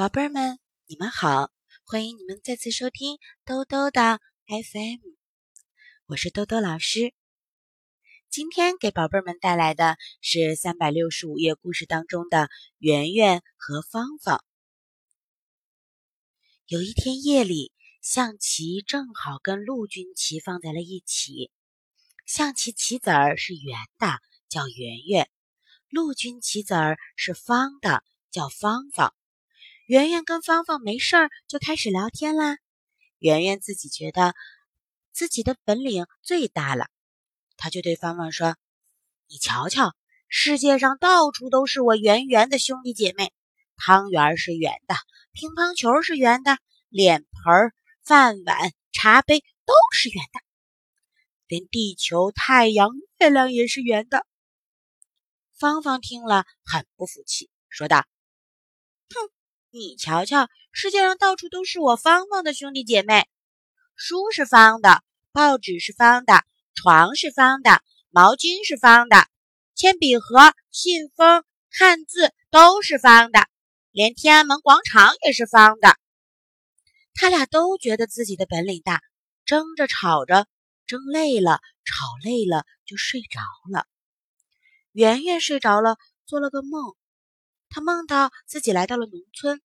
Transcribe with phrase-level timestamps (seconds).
[0.00, 1.50] 宝贝儿们，你们好，
[1.84, 4.96] 欢迎你们再次收听兜兜的 FM，
[6.06, 7.12] 我是兜兜老师。
[8.30, 14.42] 今天给宝贝儿们带来的是三百六十五页故事当中的圆圆和芳芳。
[16.64, 17.70] 有一天夜里，
[18.00, 21.50] 象棋正好跟陆军棋放在了一起。
[22.24, 25.26] 象棋棋子儿是圆的，叫圆圆；
[25.90, 29.14] 陆军棋子儿是方的，叫芳芳。
[29.90, 32.58] 圆圆跟芳芳没事儿就开始聊天啦。
[33.18, 34.36] 圆圆自己觉得
[35.10, 36.86] 自己的本领最大了，
[37.56, 38.54] 他就对芳芳说
[39.26, 39.96] ：“你瞧瞧，
[40.28, 43.32] 世界上到处都是我圆圆的兄弟姐妹。
[43.76, 44.94] 汤圆是圆的，
[45.32, 47.72] 乒乓球是圆的，脸盆、
[48.04, 50.40] 饭碗、茶杯都是圆的，
[51.48, 54.24] 连地球、太阳、月亮也是圆的。”
[55.58, 58.06] 芳芳听了很不服气，说道：“！”
[59.72, 63.28] 你瞧瞧，世界上到处都是我芳芳的兄弟姐妹。
[63.94, 66.42] 书是方的，报纸是方的，
[66.74, 69.28] 床是方的，毛巾是方的，
[69.76, 73.46] 铅笔盒、信封、汉字都是方的，
[73.92, 75.96] 连天安门广场也是方的。
[77.14, 79.00] 他俩都觉得自己的本领大，
[79.44, 80.48] 争着吵着，
[80.88, 83.40] 争累了，吵累了就睡着
[83.70, 83.86] 了。
[84.90, 85.96] 圆圆睡着了，
[86.26, 86.96] 做了个梦。
[87.70, 89.62] 他梦到自己来到了农村。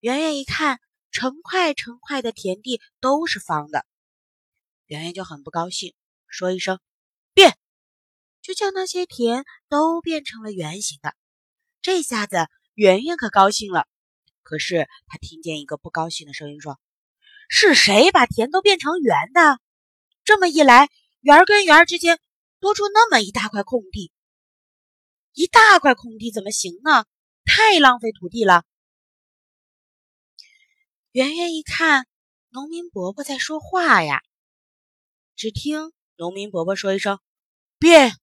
[0.00, 3.86] 圆圆一看，成块成块的田地都是方的，
[4.86, 5.94] 圆圆就很不高兴，
[6.28, 6.78] 说一声
[7.32, 7.56] “变”，
[8.42, 11.16] 就叫那些田都变成了圆形的。
[11.80, 13.88] 这下子圆圆可高兴了。
[14.42, 16.78] 可是他听见一个不高兴的声音说
[17.48, 19.58] ：“是谁把田都变成圆的？
[20.22, 20.90] 这么一来，
[21.22, 22.20] 圆跟圆之间
[22.60, 24.12] 多出那么一大块空地。”
[25.34, 27.06] 一大块空地怎么行呢？
[27.44, 28.64] 太浪费土地了。
[31.10, 32.06] 圆圆一看，
[32.50, 34.22] 农民伯伯在说话呀。
[35.34, 37.18] 只听农民伯伯说一声
[37.78, 38.16] ：“变！”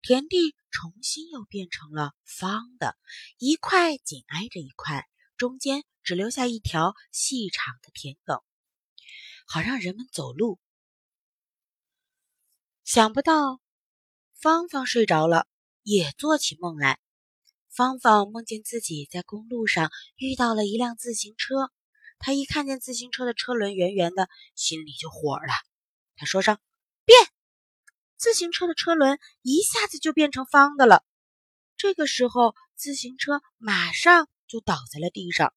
[0.00, 2.96] 田地重新又变成了方的，
[3.36, 8.42] 一块紧挨着一块，中间只留下一条细长的田埂，
[9.46, 10.58] 好让人们走路。
[12.84, 13.60] 想不到，
[14.40, 15.46] 芳芳睡着了。
[15.82, 16.98] 也做起梦来。
[17.68, 21.70] 芳芳梦见自己在公路上遇到了一辆自行车，
[22.18, 25.52] 她一看见自行车的车轮圆圆的，心里就火了。
[26.16, 26.58] 她说声
[27.06, 27.18] “变”，
[28.18, 31.04] 自行车的车轮一下子就变成方的了。
[31.76, 35.54] 这个时候，自行车马上就倒在了地上。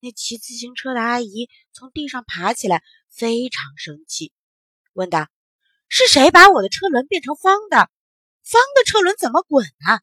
[0.00, 4.32] 那骑自行车的阿姨从地上爬起来，非常生气，
[4.92, 5.28] 问道
[5.88, 7.90] ：“是谁把我的车轮变成方的？”
[8.44, 10.00] 方的车轮怎么滚呢？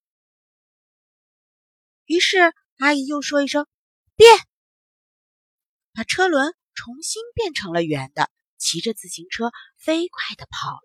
[2.05, 3.67] 于是阿姨又说一声
[4.17, 4.35] “变”，
[5.93, 10.81] 把车轮重新变成了圆的，骑着自行车飞快的跑了。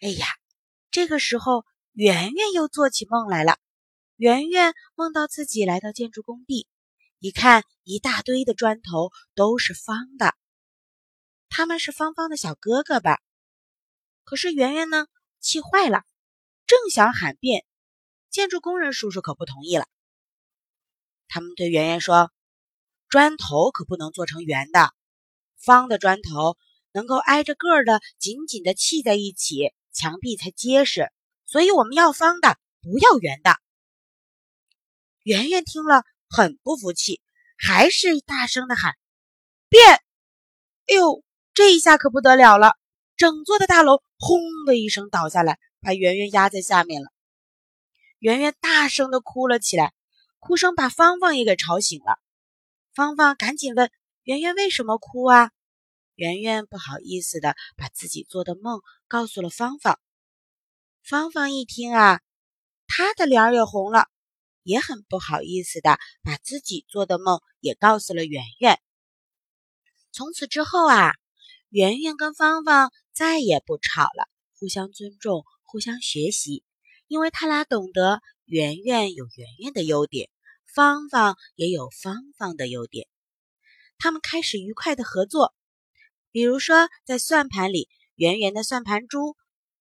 [0.00, 0.26] 哎呀，
[0.90, 3.58] 这个时候圆圆又做起梦来了。
[4.16, 6.66] 圆圆梦到自己来到建筑工地，
[7.20, 10.34] 一看一大堆的砖头都是方的，
[11.48, 13.22] 他们是方方的小哥哥吧？
[14.32, 15.08] 可是圆圆呢，
[15.40, 16.04] 气坏了，
[16.66, 17.66] 正想喊变，
[18.30, 19.86] 建筑工人叔叔可不同意了。
[21.28, 22.32] 他们对圆圆说
[23.10, 24.94] ：“砖头可不能做成圆的，
[25.58, 26.56] 方的砖头
[26.92, 31.12] 能够挨着个的紧紧的砌在一起，墙壁才结实。
[31.44, 33.58] 所以我们要方的，不要圆的。”
[35.24, 37.20] 圆圆听了很不服气，
[37.58, 38.94] 还是大声的喊
[39.68, 39.96] ：“变！”
[40.88, 41.22] 哎呦，
[41.52, 42.78] 这一下可不得了了。
[43.22, 47.12] 整座的大楼轰的一声倒下来，把圆圆压在下面了。
[48.18, 49.94] 圆圆大声的哭了起来，
[50.40, 52.18] 哭声把芳芳也给吵醒了。
[52.92, 53.92] 芳芳赶紧问
[54.24, 55.52] 圆圆为什么哭啊？
[56.16, 60.00] 圆圆不好意思的把自己做的梦告诉了芳芳。
[61.04, 62.22] 芳芳一听啊，
[62.88, 64.08] 她的脸也红了，
[64.64, 68.80] 也很不好意思的把自己做的梦也告诉了圆圆。
[70.10, 71.12] 从此之后啊。
[71.72, 74.28] 圆圆跟芳芳再也不吵了，
[74.58, 76.62] 互相尊重，互相学习，
[77.06, 80.28] 因为他俩懂得圆圆有圆圆的优点，
[80.66, 83.08] 芳芳也有芳芳的优点。
[83.96, 85.54] 他们开始愉快的合作，
[86.30, 89.34] 比如说在算盘里，圆圆的算盘珠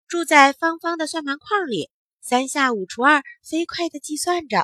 [0.07, 1.91] 住在芳芳的算盘框里，
[2.21, 4.61] 三下五除二，飞快的计算着；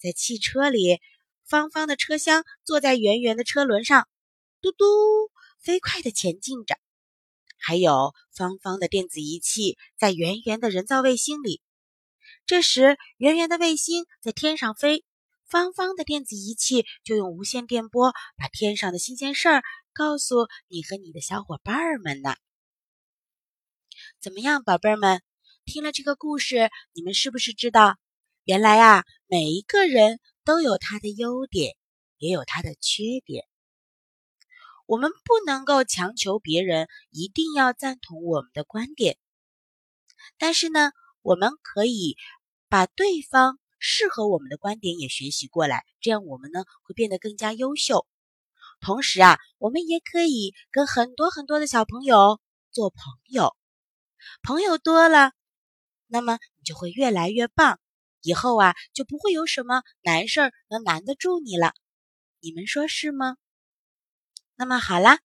[0.00, 1.00] 在汽车里，
[1.44, 4.06] 芳芳的车厢坐在圆圆的车轮上，
[4.60, 4.86] 嘟嘟。
[5.68, 6.78] 飞快地前进着，
[7.58, 11.60] 还有方方的电子仪器在圆圆的人造卫星里。
[12.46, 15.04] 这时，圆圆的卫星在天上飞，
[15.44, 19.62] 方方的电子仪器就用无线电波把天上的新鲜事儿
[19.92, 22.34] 告诉你和你的小伙伴们呢。
[24.22, 25.20] 怎么样，宝贝儿们？
[25.66, 27.98] 听了这个故事，你们是不是知道，
[28.44, 31.76] 原来啊，每一个人都有他的优点，
[32.16, 33.46] 也有他的缺点。
[34.88, 39.18] 我们不能够强求别人一定要赞同我们的观点，
[40.38, 42.16] 但是呢，我们可以
[42.70, 48.06] 把对方适合我们的观点也学习过来，这样我们呢会变得更加优秀。
[48.80, 53.54] 同时啊，我们也可以跟很多很多的小朋友做朋友，
[54.42, 55.32] 朋友多了，
[56.06, 57.78] 那么你就会越来越棒，
[58.22, 61.74] 以后啊就不会有什么难事儿能难得住你了。
[62.40, 63.36] 你们说是吗？
[64.60, 65.20] 那么好啦，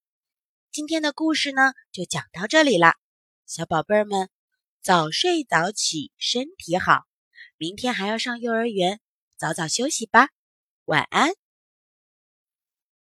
[0.71, 2.93] 今天的故事呢就讲到这里了，
[3.47, 4.29] 小宝贝儿们
[4.79, 7.07] 早睡早起身体好，
[7.57, 9.01] 明天还要上幼儿园，
[9.35, 10.29] 早早休息吧，
[10.85, 11.31] 晚安。